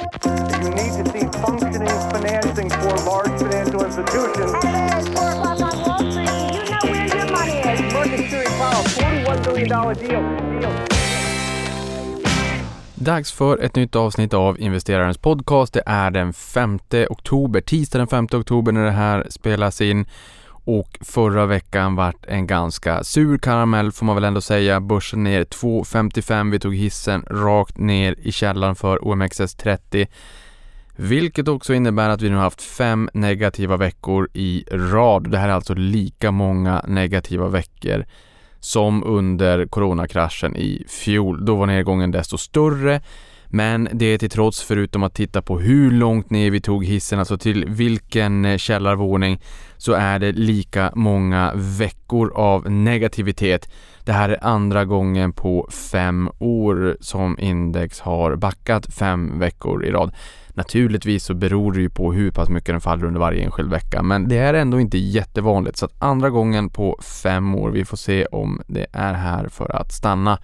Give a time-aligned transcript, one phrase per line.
[0.00, 4.52] You need to see functioning financing for large financial institutions.
[4.62, 6.30] Hello, it's 4 o'clock on Wall Street.
[6.56, 7.92] You know where your money is.
[7.92, 10.60] Market Security Powell, $41 billion deal.
[10.60, 10.72] deal.
[12.94, 15.72] Dags för ett nytt avsnitt av Investerarens podcast.
[15.72, 16.78] Det är den 5
[17.08, 20.06] oktober, tisdag den 5 oktober när det här spelas in.
[20.72, 24.80] Och förra veckan vart en ganska sur karamell får man väl ändå säga.
[24.80, 26.50] Börsen ner 2,55.
[26.50, 30.06] Vi tog hissen rakt ner i källaren för OMXS30.
[30.96, 35.30] Vilket också innebär att vi nu haft fem negativa veckor i rad.
[35.30, 38.04] Det här är alltså lika många negativa veckor
[38.60, 41.44] som under coronakraschen i fjol.
[41.44, 43.00] Då var nedgången desto större.
[43.52, 47.38] Men det till trots, förutom att titta på hur långt ner vi tog hissen, alltså
[47.38, 49.40] till vilken eh, källarvåning,
[49.76, 53.70] så är det lika många veckor av negativitet.
[54.04, 59.90] Det här är andra gången på fem år som index har backat fem veckor i
[59.90, 60.14] rad.
[60.48, 64.02] Naturligtvis så beror det ju på hur pass mycket den faller under varje enskild vecka,
[64.02, 65.76] men det är ändå inte jättevanligt.
[65.76, 69.76] Så att andra gången på fem år, vi får se om det är här för
[69.76, 70.38] att stanna.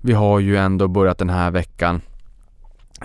[0.00, 2.00] Vi har ju ändå börjat den här veckan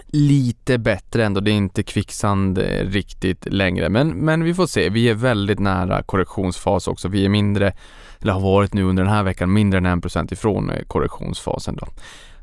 [0.08, 1.40] lite bättre ändå.
[1.40, 4.90] Det är inte kvicksand eh, riktigt längre, men, men vi får se.
[4.90, 7.08] Vi är väldigt nära korrektionsfas också.
[7.08, 7.74] Vi är mindre,
[8.22, 11.88] eller har varit nu under den här veckan, mindre än 1% ifrån eh, korrektionsfasen då.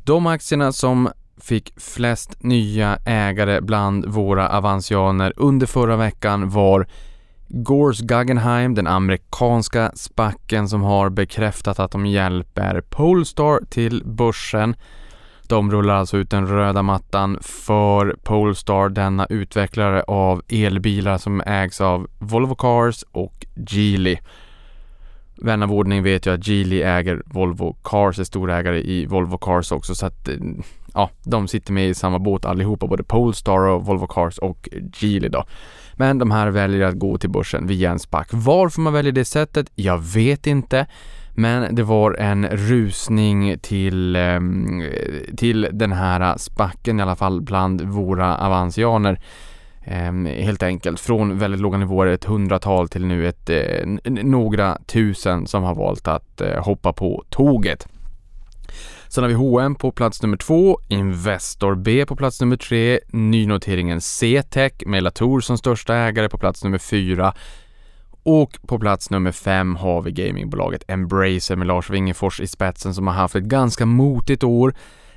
[0.05, 1.09] De aktierna som
[1.41, 6.87] fick flest nya ägare bland våra avansianer under förra veckan var
[7.49, 14.77] Gores Guggenheim, den amerikanska spacken som har bekräftat att de hjälper Polestar till börsen.
[15.55, 21.81] De rullar alltså ut den röda mattan för Polestar, denna utvecklare av elbilar som ägs
[21.81, 24.17] av Volvo Cars och Geely.
[25.37, 29.73] Vän av ordning vet ju att Geely äger Volvo Cars, är storägare i Volvo Cars
[29.73, 30.35] också så att eh,
[30.95, 35.29] ja, de sitter med i samma båt allihopa, både Polestar och Volvo Cars och Geely
[35.29, 35.45] då.
[35.95, 38.27] Men de här väljer att gå till börsen via en SPAC.
[38.31, 39.71] Varför man väljer det sättet?
[39.75, 40.87] Jag vet inte.
[41.35, 44.83] Men det var en rusning till, ehm,
[45.37, 49.21] till den här spacken i alla fall bland våra avansianer.
[49.85, 55.47] Ehm, helt enkelt från väldigt låga nivåer, ett hundratal till nu ett, eh, några tusen
[55.47, 57.89] som har valt att eh, hoppa på tåget.
[59.09, 64.01] Sen har vi H&M på plats nummer två, Investor B på plats nummer tre, nynoteringen
[64.01, 67.35] C-Tech med Latour som största ägare på plats nummer fyra
[68.25, 73.07] och på plats nummer fem har vi gamingbolaget Embracer med Lars Wingefors i spetsen som
[73.07, 74.75] har haft ett ganska motigt år.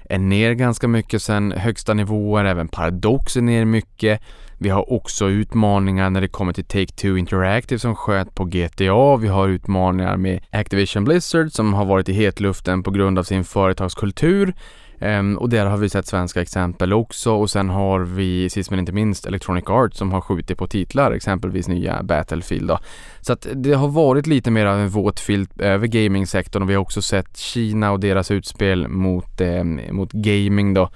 [0.10, 4.22] Är ner ganska mycket sen högsta nivåer, även Paradox är ner mycket.
[4.58, 9.16] Vi har också utmaningar när det kommer till Take-Two Interactive som sköt på GTA.
[9.18, 13.44] Vi har utmaningar med Activision Blizzard som har varit i hetluften på grund av sin
[13.44, 14.54] företagskultur.
[15.00, 18.80] Um, och där har vi sett svenska exempel också och sen har vi sist men
[18.80, 22.80] inte minst Electronic Arts som har skjutit på titlar, exempelvis nya Battlefield då.
[23.22, 26.74] Så att det har varit lite mer av en våt filt över gamingsektorn och vi
[26.74, 30.90] har också sett Kina och deras utspel mot, eh, mot gaming då.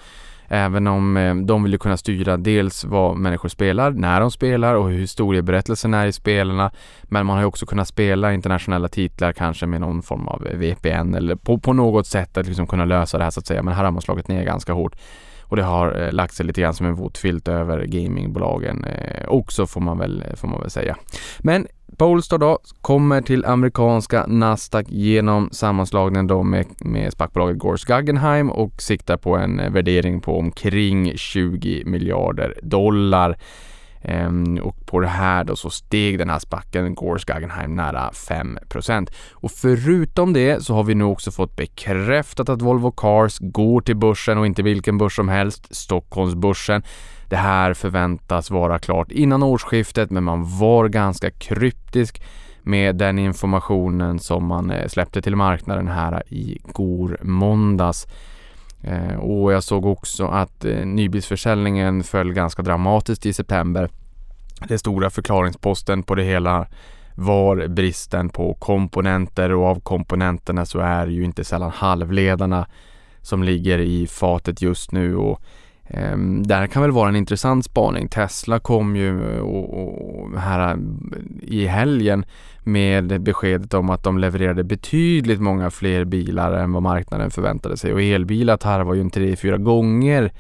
[0.53, 4.75] Även om eh, de vill ju kunna styra dels vad människor spelar, när de spelar
[4.75, 6.71] och hur historieberättelsen är i spelarna.
[7.03, 11.15] Men man har ju också kunnat spela internationella titlar kanske med någon form av VPN
[11.15, 13.63] eller på, på något sätt att liksom kunna lösa det här så att säga.
[13.63, 14.95] Men här har man slagit ner ganska hårt.
[15.43, 19.27] Och det har eh, lagt sig lite grann som en våt filt över gamingbolagen eh,
[19.27, 20.97] också får man, väl, får man väl säga.
[21.39, 21.67] Men
[21.97, 28.81] Polestar då kommer till amerikanska Nasdaq genom sammanslagningen då med, med SPAC-bolaget Gors Guggenheim och
[28.81, 33.37] siktar på en eh, värdering på omkring 20 miljarder dollar.
[34.03, 38.57] Ehm, och på det här då så steg den här spacken Gores Guggenheim nära 5
[39.31, 43.97] Och förutom det så har vi nu också fått bekräftat att Volvo Cars går till
[43.97, 46.83] börsen och inte vilken börs som helst, Stockholmsbörsen.
[47.29, 52.21] Det här förväntas vara klart innan årsskiftet men man var ganska kryptisk
[52.63, 58.07] med den informationen som man eh, släppte till marknaden här i går måndags.
[58.83, 63.89] Ehm, och jag såg också att eh, nybilsförsäljningen föll ganska dramatiskt i september.
[64.67, 66.67] Den stora förklaringsposten på det hela
[67.15, 72.67] var bristen på komponenter och av komponenterna så är ju inte sällan halvledarna
[73.21, 75.41] som ligger i fatet just nu och
[75.87, 78.07] eh, där kan väl vara en intressant spaning.
[78.07, 80.77] Tesla kom ju eh, och, och här eh,
[81.41, 82.25] i helgen
[82.63, 87.93] med beskedet om att de levererade betydligt många fler bilar än vad marknaden förväntade sig
[87.93, 90.31] och elbilar tarvar ju en 3-4 gånger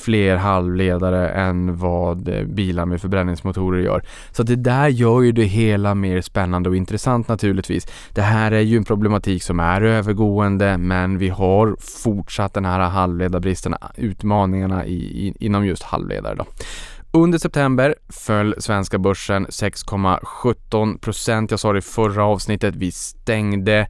[0.00, 4.02] fler halvledare än vad eh, bilar med förbränningsmotorer gör.
[4.32, 7.86] Så det där gör ju det hela mer spännande och intressant naturligtvis.
[8.14, 12.80] Det här är ju en problematik som är övergående men vi har fortsatt den här
[12.80, 16.44] halvledarbristen, utmaningarna i, i, inom just halvledare då.
[17.12, 21.50] Under september föll svenska börsen 6,17 procent.
[21.50, 22.76] Jag sa det i förra avsnittet.
[22.76, 23.86] Vi stängde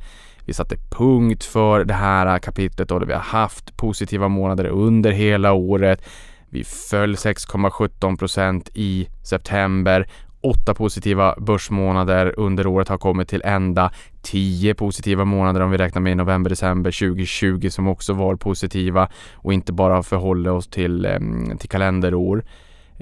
[0.51, 5.53] vi satte punkt för det här kapitlet och vi har haft positiva månader under hela
[5.53, 6.03] året.
[6.49, 10.09] Vi föll 6,17 procent i september.
[10.41, 13.93] Åtta positiva börsmånader under året har kommit till ända.
[14.23, 19.53] Tio positiva månader om vi räknar med november, december 2020 som också var positiva och
[19.53, 22.45] inte bara förhåller oss till, ehm, till kalenderår.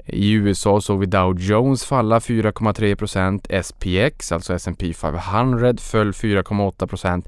[0.05, 7.27] I USA såg vi Dow Jones falla 4,3% SPX, alltså S&P 500, föll 4,8%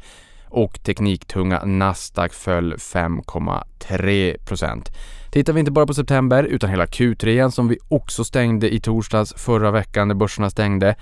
[0.49, 4.91] och tekniktunga Nasdaq föll 5,3%
[5.31, 9.33] Tittar vi inte bara på september utan hela Q3 som vi också stängde i torsdags
[9.37, 10.95] förra veckan när börserna stängde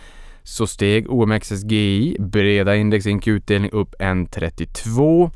[0.43, 5.31] så steg OMXSGI, breda index i en utdelning upp 1,32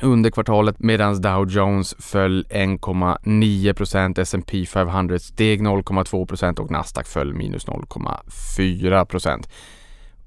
[0.00, 7.66] under kvartalet medan Dow Jones föll 1,9% S&P 500 steg 0,2% och Nasdaq föll minus
[7.66, 9.46] 0,4%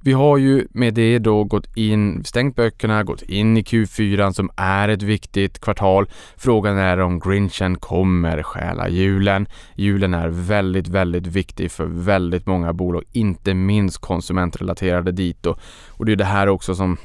[0.05, 4.49] vi har ju med det då gått in, stängt böckerna, gått in i Q4 som
[4.55, 6.09] är ett viktigt kvartal.
[6.37, 9.47] Frågan är om Grinchen kommer stjäla julen.
[9.75, 15.57] Julen är väldigt, väldigt viktig för väldigt många bolag, inte minst konsumentrelaterade dit då
[15.89, 16.97] och det är det här också som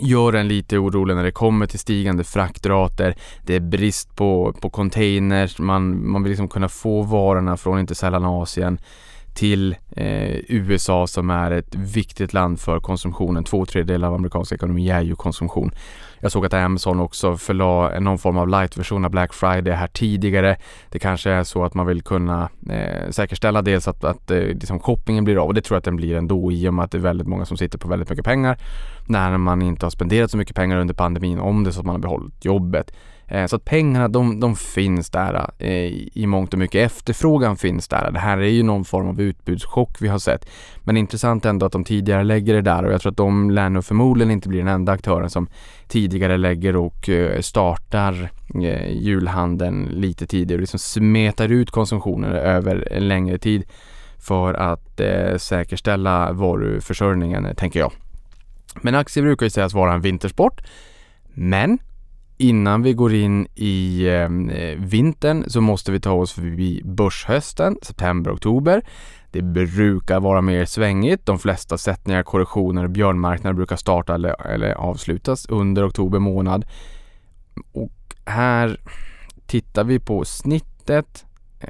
[0.00, 3.16] gör en lite orolig när det kommer till stigande fraktrater.
[3.42, 7.94] Det är brist på, på containers, man, man vill liksom kunna få varorna från inte
[7.94, 8.78] sällan Asien
[9.34, 13.44] till eh, USA som är ett viktigt land för konsumtionen.
[13.44, 15.70] Två tredjedelar av amerikansk ekonomi är ju konsumtion.
[16.20, 20.56] Jag såg att Amazon också förlade någon form av light-version av Black Friday här tidigare.
[20.88, 24.80] Det kanske är så att man vill kunna eh, säkerställa dels att, att eh, liksom
[24.80, 26.90] shoppingen blir av och det tror jag att den blir ändå i och med att
[26.90, 28.58] det är väldigt många som sitter på väldigt mycket pengar
[29.06, 31.94] när man inte har spenderat så mycket pengar under pandemin om det så att man
[31.94, 32.92] har behållit jobbet.
[33.28, 36.86] Eh, så att pengarna de, de finns där eh, i mångt och mycket.
[36.86, 38.10] Efterfrågan finns där.
[38.10, 40.48] Det här är ju någon form av utbudschock vi har sett.
[40.84, 43.68] Men intressant ändå att de tidigare lägger det där och jag tror att de lär
[43.68, 45.48] nog förmodligen inte bli den enda aktören som
[45.88, 48.30] tidigare lägger och eh, startar
[48.88, 53.64] julhandeln lite tidigare och liksom smetar ut konsumtionen över en längre tid
[54.18, 55.00] för att
[55.36, 57.92] säkerställa varuförsörjningen tänker jag.
[58.82, 60.60] Men aktier brukar ju sägas vara en vintersport.
[61.34, 61.78] Men
[62.38, 67.76] innan vi går in i ehm, eh, vintern så måste vi ta oss förbi börshösten,
[67.82, 68.82] september, oktober.
[69.30, 71.26] Det brukar vara mer svängigt.
[71.26, 76.64] De flesta sättningar, korrektioner och björnmarknader brukar starta eller, eller avslutas under oktober månad.
[77.72, 78.80] Och här
[79.46, 81.24] tittar vi på snittet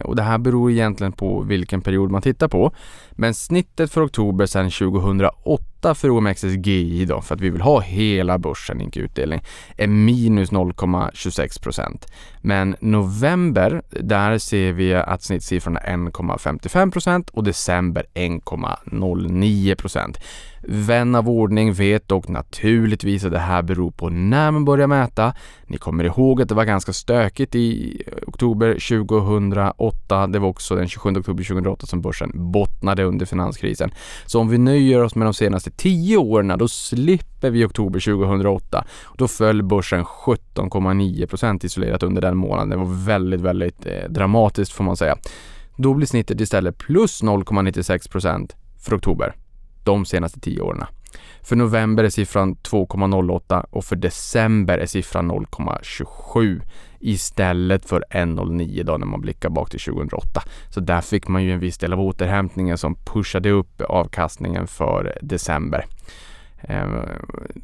[0.05, 2.73] och det här beror egentligen på vilken period man tittar på.
[3.11, 5.65] Men snittet för oktober sedan 2008
[5.95, 9.41] för OMXSGI då, för att vi vill ha hela börsen, inte utdelning,
[9.77, 12.07] är minus 0,26 procent.
[12.43, 20.19] Men november, där ser vi att snittsiffran är 1,55 procent och december 1,09 procent.
[20.63, 25.35] Vän av ordning vet dock naturligtvis att det här beror på när man börjar mäta.
[25.67, 30.27] Ni kommer ihåg att det var ganska stökigt i oktober 2008.
[30.27, 33.91] Det var också den 27 oktober 2008 som börsen bottnade under finanskrisen.
[34.27, 38.85] Så om vi nöjer oss med de senaste 10 åren, då slipper vi oktober 2008.
[39.17, 42.69] Då föll börsen 17,9% isolerat under den månaden.
[42.69, 45.17] Det var väldigt, väldigt eh, dramatiskt får man säga.
[45.77, 49.35] Då blir snittet istället plus 0,96% för oktober
[49.85, 50.85] de senaste tio åren.
[51.43, 56.61] För november är siffran 2,08 och för december är siffran 0,27
[57.01, 60.43] istället för 1,09 då när man blickar bak till 2008.
[60.71, 65.19] Så där fick man ju en viss del av återhämtningen som pushade upp avkastningen för
[65.23, 65.85] december.
[66.61, 67.03] Ehm,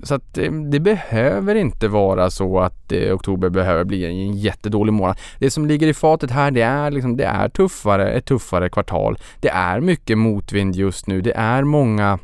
[0.02, 4.92] så att eh, det behöver inte vara så att eh, oktober behöver bli en jättedålig
[4.92, 5.18] månad.
[5.38, 9.18] Det som ligger i fatet här det är, liksom, det är tuffare, ett tuffare kvartal.
[9.40, 11.20] Det är mycket motvind just nu.
[11.20, 12.18] Det är många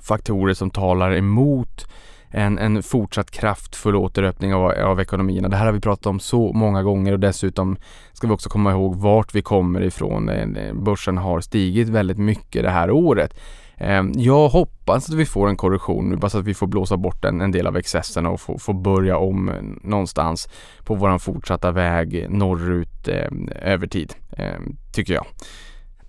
[0.00, 1.86] faktorer som talar emot
[2.32, 5.48] en, en fortsatt kraftfull återöppning av, av ekonomierna.
[5.48, 7.76] Det här har vi pratat om så många gånger och dessutom
[8.12, 10.28] ska vi också komma ihåg vart vi kommer ifrån.
[10.28, 13.34] Eh, börsen har stigit väldigt mycket det här året.
[13.76, 16.96] Ehm, jag hoppas att vi får en korrektion nu, bara så att vi får blåsa
[16.96, 19.50] bort en, en del av excesserna och få, få börja om
[19.82, 20.48] någonstans
[20.84, 23.30] på våran fortsatta väg norrut eh,
[23.62, 24.60] över tid, eh,
[24.92, 25.26] tycker jag.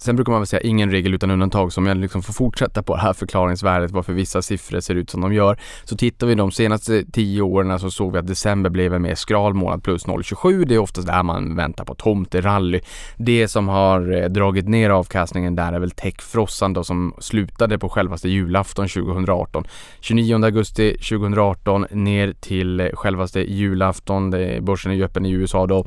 [0.03, 2.83] Sen brukar man väl säga ingen regel utan undantag, så om jag liksom får fortsätta
[2.83, 5.59] på det här förklaringsvärdet varför vissa siffror ser ut som de gör.
[5.83, 9.15] Så tittar vi de senaste tio åren så såg vi att december blev en mer
[9.15, 10.65] skral månad plus 0,27.
[10.65, 12.81] Det är oftast där man väntar på tomterally.
[13.17, 17.89] Det som har eh, dragit ner avkastningen där är väl Techfrossan då som slutade på
[17.89, 19.63] självaste julafton 2018.
[19.99, 24.35] 29 augusti 2018 ner till självaste julafton.
[24.61, 25.85] Börsen är ju öppen i USA då.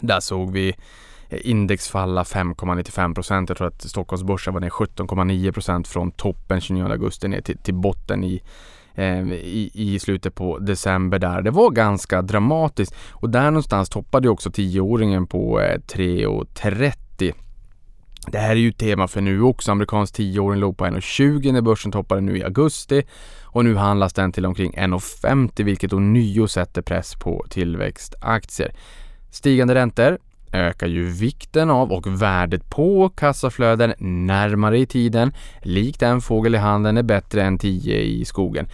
[0.00, 0.74] Där såg vi
[1.36, 3.48] index falla 5,95 procent.
[3.48, 7.74] Jag tror att Stockholmsbörsen var ner 17,9 procent från toppen 29 augusti ner till, till
[7.74, 8.42] botten i,
[8.94, 11.42] eh, i, i, slutet på december där.
[11.42, 17.34] Det var ganska dramatiskt och där någonstans toppade också tioåringen på eh, 3,30.
[18.26, 19.72] Det här är ju tema för nu också.
[19.72, 23.02] Amerikansk tioåring låg på 1,20 när börsen toppade nu i augusti
[23.42, 28.74] och nu handlas den till omkring 1,50 vilket ånyo sätter press på tillväxtaktier.
[29.30, 30.18] Stigande räntor
[30.52, 35.32] ökar ju vikten av och värdet på kassaflöden närmare i tiden.
[35.62, 38.66] Likt en fågel i handen är bättre än tio i skogen.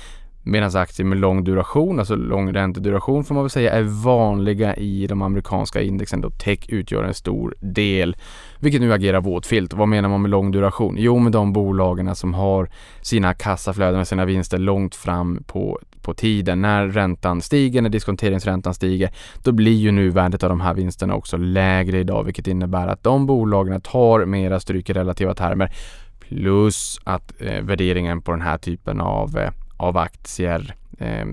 [0.43, 5.07] Medan aktier med lång duration, alltså lång ränteduration får man väl säga, är vanliga i
[5.07, 8.17] de amerikanska indexen då tech utgör en stor del.
[8.61, 9.75] Vilket nu agerar våtfilt.
[9.75, 10.95] Vad menar man med lång duration?
[10.99, 12.71] Jo, med de bolagen som har
[13.03, 16.63] sina kassaflöden och sina vinster långt fram på, på tiden.
[16.63, 19.11] När räntan stiger, när diskonteringsräntan stiger,
[19.43, 23.27] då blir ju nuvärdet av de här vinsterna också lägre idag, vilket innebär att de
[23.27, 25.73] bolagen tar mera stryk i relativa termer.
[26.21, 31.27] Plus att eh, värderingen på den här typen av eh, av aktier eh,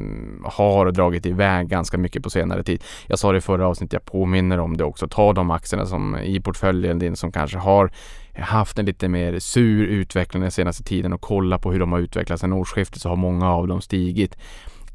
[0.44, 2.84] har dragit iväg ganska mycket på senare tid.
[3.08, 5.08] Jag sa det i förra avsnittet, jag påminner om det också.
[5.08, 7.92] Ta de aktierna som i portföljen din som kanske har
[8.38, 12.00] haft en lite mer sur utveckling den senaste tiden och kolla på hur de har
[12.00, 14.38] utvecklats sedan årsskiftet så har många av dem stigit.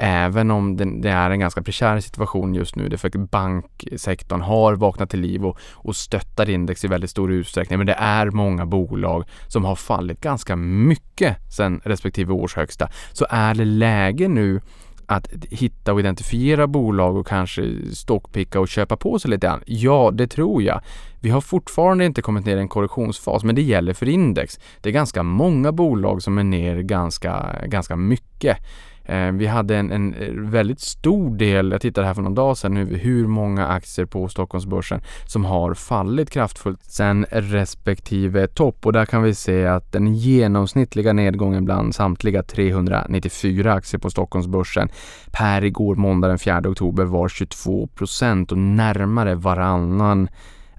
[0.02, 5.20] Även om det, är en ganska prekär situation just nu, för banksektorn har vaknat till
[5.20, 7.78] liv och, och stöttar index i väldigt stor utsträckning.
[7.78, 12.88] Men det är många bolag som har fallit ganska mycket sedan respektive årshögsta.
[13.12, 14.60] Så är det läge nu
[15.10, 19.62] att hitta och identifiera bolag och kanske stockpicka och köpa på sig lite grann?
[19.66, 20.80] Ja, det tror jag.
[21.20, 24.58] Vi har fortfarande inte kommit ner i en korrektionsfas, men det gäller för index.
[24.80, 28.56] Det är ganska många bolag som är ner ganska, ganska mycket.
[29.04, 32.56] Eh, vi hade en, en, eh, väldigt stor del, jag tittade här för någon dag
[32.56, 38.86] sedan nu, hur många aktier på Stockholmsbörsen som har fallit kraftfullt sen respektive topp.
[38.86, 44.88] Och där kan vi se att den genomsnittliga nedgången bland samtliga 394 aktier på Stockholmsbörsen
[45.32, 50.28] per igår måndag den 4 oktober var 22 procent och närmare varannan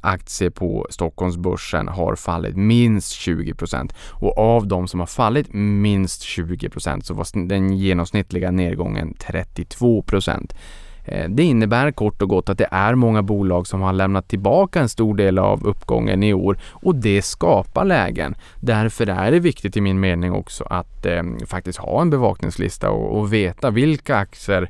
[0.01, 7.01] aktier på Stockholmsbörsen har fallit minst 20% och av de som har fallit minst 20%
[7.01, 10.53] så var den genomsnittliga nedgången 32%.
[11.05, 14.79] Eh, det innebär kort och gott att det är många bolag som har lämnat tillbaka
[14.79, 18.35] en stor del av uppgången i år och det skapar lägen.
[18.59, 23.19] Därför är det viktigt i min mening också att eh, faktiskt ha en bevakningslista och,
[23.19, 24.69] och veta vilka aktier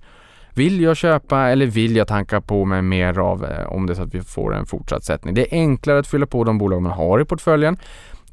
[0.54, 3.96] vill jag köpa eller vill jag tanka på mig mer av eh, om det är
[3.96, 5.34] så att vi får en fortsatt sättning?
[5.34, 7.78] Det är enklare att fylla på de bolag man har i portföljen.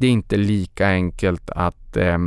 [0.00, 2.18] Det är inte lika enkelt att eh,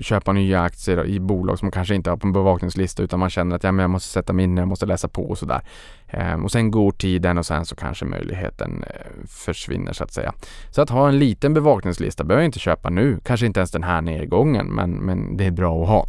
[0.00, 3.30] köpa nya aktier i bolag som man kanske inte har på en bevakningslista utan man
[3.30, 5.60] känner att ja, men jag måste sätta mig in, jag måste läsa på och sådär.
[6.08, 10.32] Eh, och sen går tiden och sen så kanske möjligheten eh, försvinner så att säga.
[10.70, 13.82] Så att ha en liten bevakningslista behöver jag inte köpa nu, kanske inte ens den
[13.82, 16.06] här nedgången men, men det är bra att ha.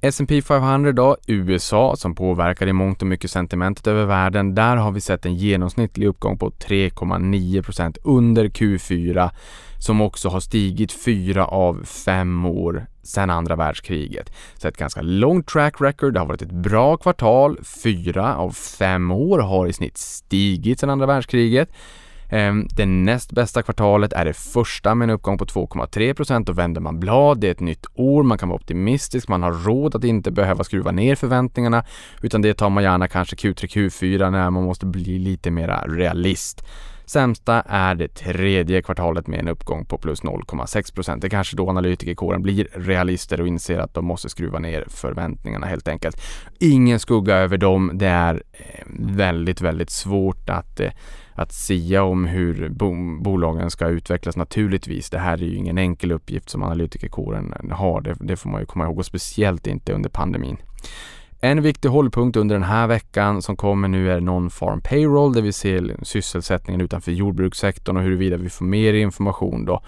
[0.00, 4.54] S&P 500 då, USA som påverkar i mångt och mycket sentimentet över världen.
[4.54, 9.30] Där har vi sett en genomsnittlig uppgång på 3,9% under Q4
[9.78, 14.32] som också har stigit fyra av fem år sedan andra världskriget.
[14.56, 16.14] Så ett ganska långt track record.
[16.14, 17.58] Det har varit ett bra kvartal.
[17.84, 21.68] Fyra av fem år har i snitt stigit sedan andra världskriget.
[22.30, 26.80] Ehm, det näst bästa kvartalet är det första med en uppgång på 2,3% Då vänder
[26.80, 30.04] man blad, det är ett nytt år, man kan vara optimistisk, man har råd att
[30.04, 31.84] inte behöva skruva ner förväntningarna
[32.22, 36.64] utan det tar man gärna kanske Q3, Q4 när man måste bli lite mera realist.
[37.06, 41.70] Sämsta är det tredje kvartalet med en uppgång på plus 0,6% Det är kanske då
[41.70, 46.20] analytikerkåren blir realister och inser att de måste skruva ner förväntningarna helt enkelt.
[46.60, 47.90] Ingen skugga över dem.
[47.94, 50.90] Det är ehm, väldigt, väldigt svårt att eh,
[51.36, 55.10] att sia om hur bo bolagen ska utvecklas naturligtvis.
[55.10, 58.00] Det här är ju ingen enkel uppgift som analytikerkåren har.
[58.00, 60.56] Det, det får man ju komma ihåg och speciellt inte under pandemin.
[61.40, 65.52] En viktig hållpunkt under den här veckan som kommer nu är Non-Farm Payroll där vi
[65.52, 69.82] ser sysselsättningen utanför jordbrukssektorn och huruvida vi får mer information då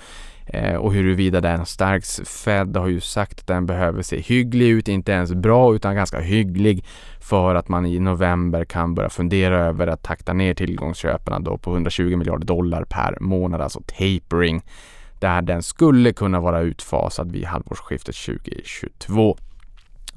[0.53, 2.21] Eh, och huruvida den stärks.
[2.25, 6.21] Fed har ju sagt att den behöver se hygglig ut, inte ens bra utan ganska
[6.21, 6.85] hygglig
[7.21, 11.73] för att man i november kan börja fundera över att takta ner tillgångsköpen då på
[11.73, 14.63] 120 miljarder dollar per månad, alltså tapering,
[15.19, 19.39] där den skulle kunna vara utfasad vid halvårsskiftet 2022.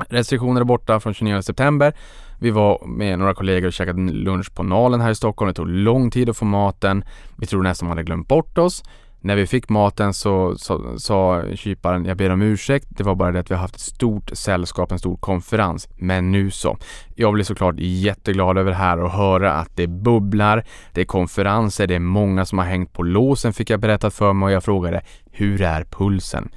[0.10, 1.94] Restriktioner är borta från 29 september.
[2.40, 5.48] Vi var med några kollegor och käkade lunch på Nalen här i Stockholm.
[5.48, 7.04] Det tog lång tid att få maten.
[7.38, 8.84] Vi tror nästan man hade glömt bort oss.
[9.24, 10.56] När vi fick maten så
[10.98, 13.82] sa kyparen, jag ber om ursäkt, det var bara det att vi har haft ett
[13.82, 15.90] stort sällskap, en stor konferens.
[15.96, 16.78] Men nu så.
[17.16, 21.88] Jag blir såklart jätteglad över det här och höra att det bubblar, det är konferenser,
[21.88, 24.64] det är många som har hängt på låsen fick jag berättat för mig och jag
[24.64, 25.02] frågade,
[25.32, 26.50] hur är pulsen?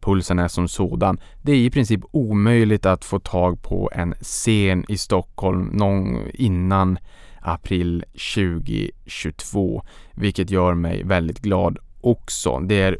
[0.00, 1.20] pulsen är som sådan.
[1.42, 6.98] Det är i princip omöjligt att få tag på en scen i Stockholm någon innan
[7.40, 8.04] april
[8.34, 9.82] 2022,
[10.14, 12.58] vilket gör mig väldigt glad också.
[12.58, 12.98] Det är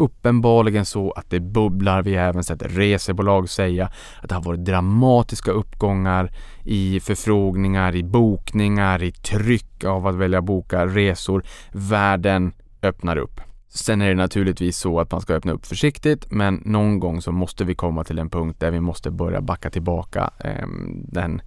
[0.00, 2.02] uppenbarligen så att det bubblar.
[2.02, 3.90] Vi har även sett resebolag säga
[4.22, 6.32] att det har varit dramatiska uppgångar
[6.64, 11.44] i förfrågningar, i bokningar, i tryck av att välja boka resor.
[11.72, 13.40] Världen öppnar upp.
[13.68, 17.32] Sen är det naturligtvis så att man ska öppna upp försiktigt, men någon gång så
[17.32, 20.66] måste vi komma till en punkt där vi måste börja backa tillbaka eh,
[21.08, 21.42] den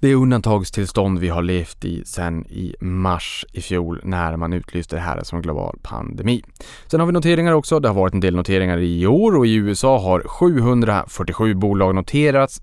[0.00, 5.02] det undantagstillstånd vi har levt i sedan i mars i fjol när man utlyste det
[5.02, 6.44] här som global pandemi.
[6.86, 7.80] Sen har vi noteringar också.
[7.80, 12.60] Det har varit en del noteringar i år och i USA har 747 bolag noterats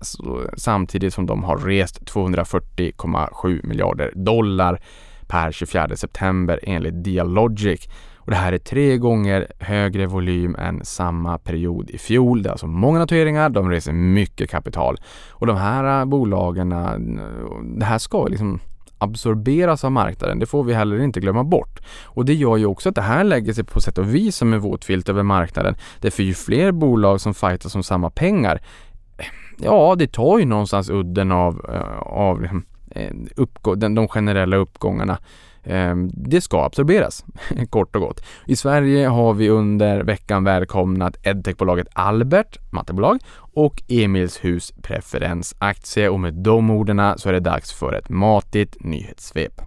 [0.56, 4.80] samtidigt som de har rest 240,7 miljarder dollar
[5.26, 7.88] per 24 september enligt Dialogic.
[8.26, 12.42] Och det här är tre gånger högre volym än samma period i fjol.
[12.42, 14.96] Det är alltså många noteringar, de reser mycket kapital.
[15.30, 16.92] Och de här äh, bolagen, äh,
[17.78, 18.60] det här ska liksom
[18.98, 20.38] absorberas av marknaden.
[20.38, 21.80] Det får vi heller inte glömma bort.
[22.04, 24.52] Och det gör ju också att det här lägger sig på sätt och vis som
[24.52, 25.74] en våt filt över marknaden.
[26.00, 28.60] Därför ju fler bolag som fightas om samma pengar,
[29.58, 32.48] ja, det tar ju någonstans udden av, äh, av
[33.36, 35.18] uppgå, de generella uppgångarna.
[35.66, 37.24] Ehm, det ska absorberas,
[37.70, 38.24] kort och gott.
[38.46, 43.18] I Sverige har vi under veckan välkomnat edtechbolaget Albert, mattebolag,
[43.54, 49.60] och Emilshus preferensaktie och med de orden så är det dags för ett matigt nyhetssvep.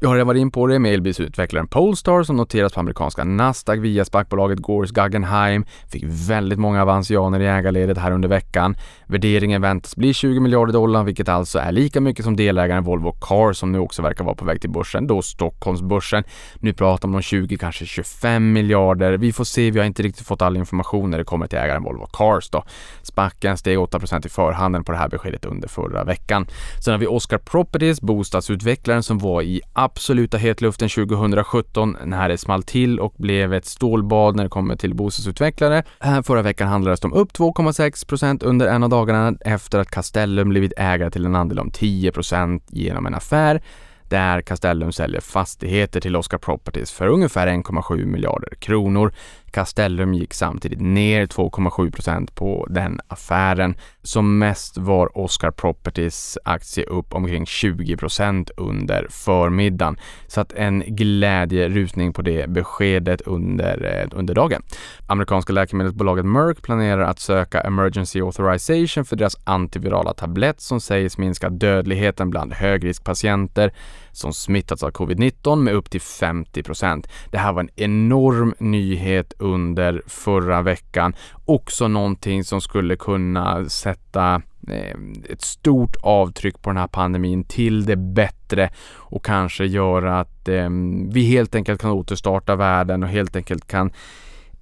[0.00, 3.78] Jag har redan varit in på det med elbilsutvecklaren Polestar som noteras på amerikanska Nasdaq
[3.78, 5.64] via SPAC-bolaget Gores Guggenheim.
[5.88, 8.76] Fick väldigt många avansianer i ägarledet här under veckan.
[9.06, 13.52] Värderingen väntas bli 20 miljarder dollar, vilket alltså är lika mycket som delägaren Volvo Car
[13.52, 16.24] som nu också verkar vara på väg till börsen, då Stockholmsbörsen.
[16.60, 19.16] Nu pratar man om 20, kanske 25 miljarder.
[19.16, 21.82] Vi får se, vi har inte riktigt fått all information när det kommer till ägaren
[21.82, 22.64] Volvo Cars då.
[23.02, 26.46] SPACen steg 8% i förhanden på det här beskedet under förra veckan.
[26.84, 32.62] Sen har vi Oscar Properties, bostadsutvecklaren som var i absoluta hetluften 2017 när det small
[32.62, 35.82] till och blev ett stålbad när det kommer till bostadsutvecklare.
[36.00, 40.72] Här förra veckan handlades de upp 2,6% under en av dagarna efter att Castellum blivit
[40.76, 43.62] ägare till en andel om 10% genom en affär
[44.08, 49.12] där Castellum säljer fastigheter till Oscar Properties för ungefär 1,7 miljarder kronor.
[49.50, 53.76] Castellum gick samtidigt ner 2,7% på den affären.
[54.08, 59.96] Som mest var Oscar Properties aktie upp omkring 20% under förmiddagen.
[60.26, 64.62] Så att en glädjerusning på det beskedet under, eh, under dagen.
[65.06, 71.50] Amerikanska läkemedelsbolaget Merck planerar att söka Emergency Authorization för deras antivirala tablett som sägs minska
[71.50, 73.72] dödligheten bland högriskpatienter
[74.12, 80.02] som smittats av covid-19 med upp till 50% Det här var en enorm nyhet under
[80.06, 81.14] förra veckan.
[81.44, 84.96] Också någonting som skulle kunna sätta sätta eh,
[85.30, 90.68] ett stort avtryck på den här pandemin till det bättre och kanske göra att eh,
[91.12, 93.90] vi helt enkelt kan återstarta världen och helt enkelt kan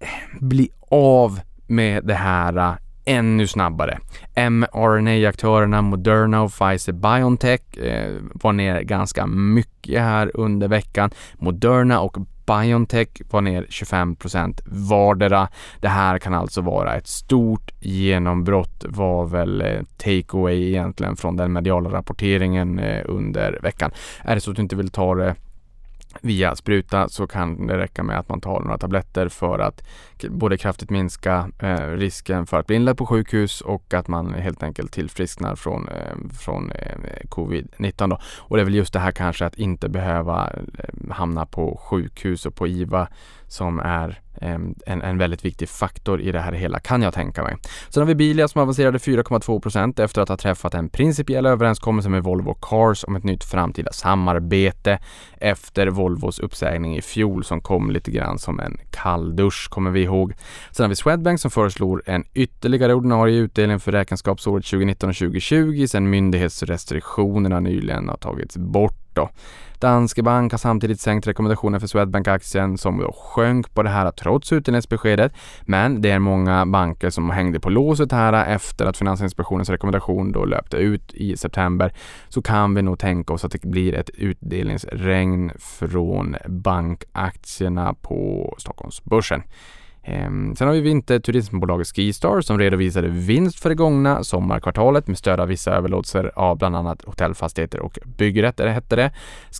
[0.00, 0.08] eh,
[0.40, 3.98] bli av med det här ännu snabbare.
[4.34, 11.10] mRNA-aktörerna Moderna och Pfizer-Biontech eh, var ner ganska mycket här under veckan.
[11.34, 15.48] Moderna och Biontech var ner 25% vardera.
[15.80, 21.52] Det här kan alltså vara ett stort genombrott var väl eh, takeaway egentligen från den
[21.52, 23.90] mediala rapporteringen eh, under veckan.
[24.22, 25.34] Är det så att du inte vill ta det
[26.22, 29.82] via spruta så kan det räcka med att man tar några tabletter för att
[30.28, 34.62] både kraftigt minska eh, risken för att bli inlagd på sjukhus och att man helt
[34.62, 36.98] enkelt tillfrisknar från, eh, från eh,
[37.28, 38.18] covid-19 då.
[38.38, 42.46] Och det är väl just det här kanske att inte behöva eh, hamna på sjukhus
[42.46, 43.08] och på IVA
[43.48, 47.56] som är en, en väldigt viktig faktor i det här hela kan jag tänka mig.
[47.88, 52.22] Sen har vi Bilia som avancerade 4,2% efter att ha träffat en principiell överenskommelse med
[52.22, 54.98] Volvo Cars om ett nytt framtida samarbete
[55.40, 60.34] efter Volvos uppsägning i fjol som kom lite grann som en kalldusch kommer vi ihåg.
[60.70, 65.86] Sen har vi Swedbank som föreslår en ytterligare ordinarie utdelning för räkenskapsåret 2019 och 2020
[65.86, 69.30] sedan myndighetsrestriktionerna nyligen har tagits bort då.
[69.78, 74.52] Danske Bank har samtidigt sänkt rekommendationen för Swedbank-aktien som då sjönk på det här trots
[74.52, 75.32] utdelningsbeskedet.
[75.62, 80.44] Men det är många banker som hängde på låset här efter att Finansinspektionens rekommendation då
[80.44, 81.92] löpte ut i september.
[82.28, 89.42] Så kan vi nog tänka oss att det blir ett utdelningsregn från bankaktierna på Stockholmsbörsen.
[90.08, 95.40] Ehm, sen har vi vinterturismbolaget Skistar som redovisade vinst för det gångna sommarkvartalet med stöd
[95.40, 99.12] av vissa överlåtelser av bland annat hotellfastigheter och byggrätter hette det.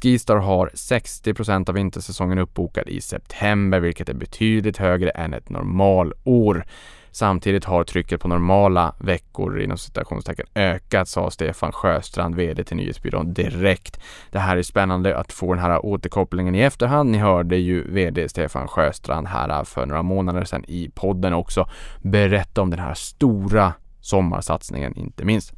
[0.02, 5.50] Skistar har 60 procent av vintersäsongen uppbokad i september vilket är betydligt högre än ett
[5.50, 6.64] normalår.
[7.16, 13.33] Samtidigt har trycket på normala veckor inom citationstecken ökat, sa Stefan Sjöstrand, VD till nyhetsbyrån
[13.33, 14.00] Direkt.
[14.31, 17.11] Det här är spännande att få den här återkopplingen i efterhand.
[17.11, 21.68] Ni hörde ju VD Stefan Sjöstrand här för några månader sedan i podden också
[22.02, 25.52] berätta om den här stora sommarsatsningen inte minst.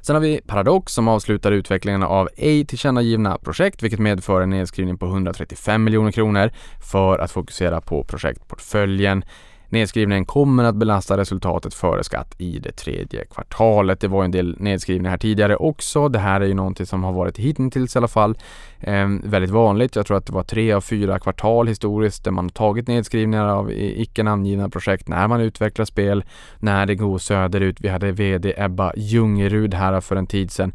[0.00, 4.98] Sen har vi Paradox som avslutar utvecklingen av ej tillkännagivna projekt vilket medför en nedskrivning
[4.98, 6.50] på 135 miljoner kronor
[6.92, 9.24] för att fokusera på projektportföljen.
[9.68, 14.00] Nedskrivningen kommer att belasta resultatet före skatt i det tredje kvartalet.
[14.00, 16.08] Det var en del nedskrivningar här tidigare också.
[16.08, 18.38] Det här är ju någonting som har varit hittills i alla fall
[18.80, 19.96] eh, väldigt vanligt.
[19.96, 23.72] Jag tror att det var tre av fyra kvartal historiskt där man tagit nedskrivningar av
[23.72, 26.24] icke namngivna projekt när man utvecklar spel,
[26.58, 27.80] när det går söderut.
[27.80, 30.72] Vi hade VD Ebba Ljungerud här för en tid sedan.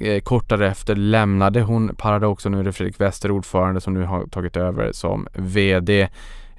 [0.00, 4.02] Eh, kort därefter lämnade hon Paradox och nu är det Fredrik Wester, ordförande, som nu
[4.02, 6.08] har tagit över som VD.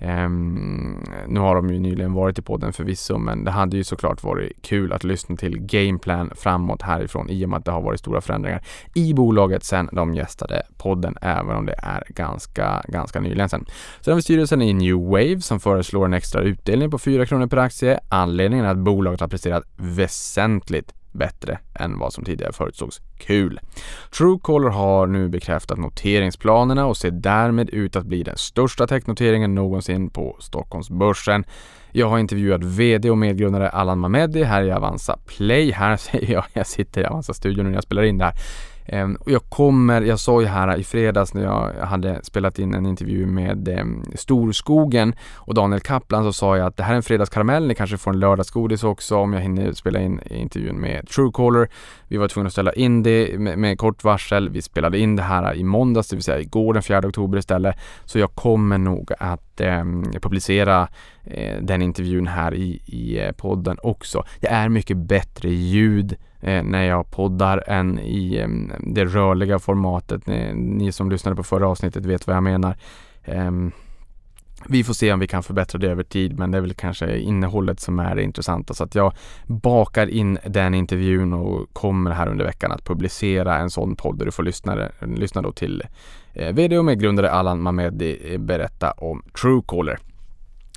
[0.02, 4.24] Um, nu har de ju nyligen varit i podden förvisso men det hade ju såklart
[4.24, 8.00] varit kul att lyssna till gameplan framåt härifrån i och med att det har varit
[8.00, 8.62] stora förändringar
[8.94, 13.66] i bolaget sen de gästade podden även om det är ganska, ganska nyligen sen.
[14.02, 17.48] Sen har vi styrelsen i New Wave som föreslår en extra utdelning på 4 kronor
[17.48, 18.00] per aktie.
[18.10, 23.02] Anledningen är att bolaget har presterat väsentligt bättre än vad som tidigare förutsågs.
[23.18, 23.60] Kul!
[24.18, 30.10] Truecaller har nu bekräftat noteringsplanerna och ser därmed ut att bli den största technoteringen någonsin
[30.10, 31.46] på Stockholmsbörsen.
[31.92, 35.72] Jag har intervjuat VD och medgrundare Allan Mamedi här i Avanza Play.
[35.72, 38.34] Här säger jag, jag sitter i Avanza-studion när jag spelar in det här.
[38.88, 42.74] Ehm, och jag kommer, jag sa ju här i fredags när jag hade spelat in
[42.74, 46.96] en intervju med ehm, Storskogen och Daniel Kaplan så sa jag att det här är
[46.96, 51.08] en fredagskaramell, ni kanske får en lördagsgodis också om jag hinner spela in intervjun med
[51.08, 51.70] Truecaller.
[52.08, 54.50] Vi var tvungna att ställa in det med, med kort varsel.
[54.50, 57.76] Vi spelade in det här i måndags, det vill säga igår den 4 oktober istället.
[58.06, 59.84] Så jag kommer nog att eh,
[60.22, 60.88] publicera
[61.30, 64.24] Eh, den intervjun här i, i eh, podden också.
[64.40, 68.48] Det är mycket bättre ljud eh, när jag poddar än i eh,
[68.80, 70.28] det rörliga formatet.
[70.28, 72.78] Ni, ni, som lyssnade på förra avsnittet vet vad jag menar.
[74.66, 77.18] Vi får se om vi kan förbättra det över tid men det är väl kanske
[77.18, 79.14] innehållet som är det intressanta så att jag
[79.46, 84.26] bakar in den intervjun och kommer här under veckan att publicera en sån podd där
[84.26, 85.84] du får lyssna, lyssna då till
[86.34, 90.00] eh, VD och medgrundare Allan Mamedi berätta om Truecaller.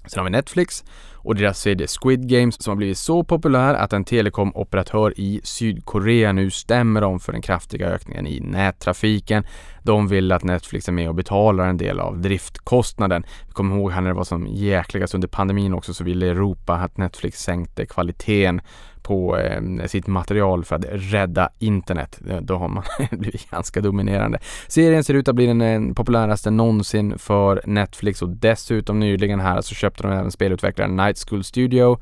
[0.07, 0.85] Sen har vi Netflix
[1.23, 6.33] och deras serie Squid Games som har blivit så populär att en telekomoperatör i Sydkorea
[6.33, 9.45] nu stämmer om för den kraftiga ökningen i nättrafiken.
[9.83, 13.25] De vill att Netflix är med och betalar en del av driftkostnaden.
[13.47, 16.75] Vi kommer ihåg här när det var som jäkligast under pandemin också så ville Europa
[16.75, 18.61] att Netflix sänkte kvaliteten
[19.11, 22.20] på eh, sitt material för att rädda internet.
[22.40, 24.38] Då har man blivit ganska dominerande.
[24.68, 29.61] Serien ser ut att bli den eh, populäraste någonsin för Netflix och dessutom nyligen här
[29.61, 32.01] så köpte de även spelutvecklaren Night School Studio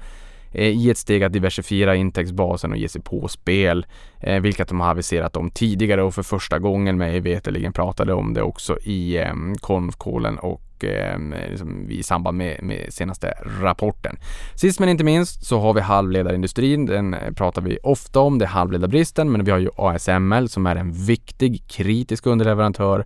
[0.52, 3.86] Eh, i ett steg att diversifiera intäktsbasen och ge sig på spel,
[4.20, 8.34] eh, vilket de har aviserat om tidigare och för första gången mig veterligen pratade om
[8.34, 14.16] det också i eh, konfkålen och ehm, liksom i samband med, med, senaste rapporten.
[14.54, 16.86] Sist men inte minst så har vi halvledarindustrin.
[16.86, 18.38] Den eh, pratar vi ofta om.
[18.38, 23.04] Det är halvledarbristen, men vi har ju ASML som är en viktig kritisk underleverantör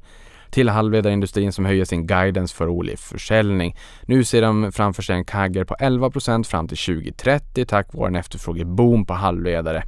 [0.53, 3.77] till halvledarindustrin som höjer sin guidance för årlig försäljning.
[4.03, 8.17] Nu ser de framför sig en kagger på 11% fram till 2030 tack vare en
[8.17, 9.83] efterfrågeboom på halvledare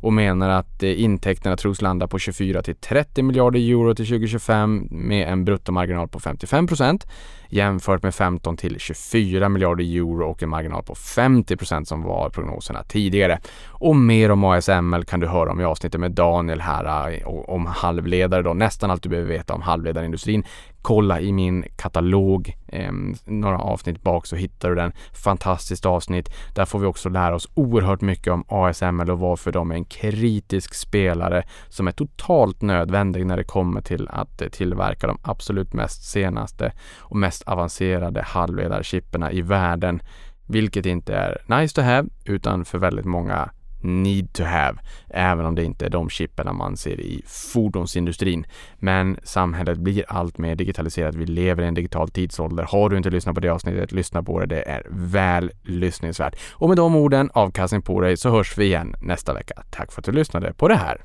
[0.00, 4.88] och menar att eh, intäkterna tros landa på 24 till 30 miljarder euro till 2025
[4.90, 7.06] med en bruttomarginal på 55 procent
[7.50, 12.30] jämfört med 15 till 24 miljarder euro och en marginal på 50 procent som var
[12.30, 13.38] prognoserna tidigare.
[13.66, 17.66] Och mer om ASML kan du höra om i avsnittet med Daniel här eh, om
[17.66, 18.54] halvledare då.
[18.54, 20.44] Nästan allt du behöver veta om halvledarindustrin.
[20.82, 22.92] Kolla i min katalog, eh,
[23.24, 24.92] några avsnitt bak så hittar du den.
[25.12, 26.30] Fantastiskt avsnitt.
[26.54, 29.84] Där får vi också lära oss oerhört mycket om ASML och varför de är en
[29.84, 35.72] kritisk spelare som är totalt nödvändig när det kommer till att eh, tillverka de absolut
[35.72, 40.02] mest senaste och mest avancerade halvledarchipperna i världen.
[40.46, 43.50] Vilket inte är nice to have utan för väldigt många
[43.82, 48.46] need to have, även om det inte är de chippen man ser i fordonsindustrin.
[48.78, 51.14] Men samhället blir allt mer digitaliserat.
[51.14, 52.64] Vi lever i en digital tidsålder.
[52.64, 54.46] Har du inte lyssnat på det avsnittet, lyssna på det.
[54.46, 56.36] Det är väl lyssningsvärt.
[56.52, 59.62] Och med de orden, avkastning på dig, så hörs vi igen nästa vecka.
[59.70, 61.00] Tack för att du lyssnade på det här.